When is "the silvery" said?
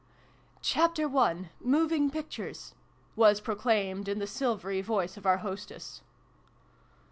4.17-4.81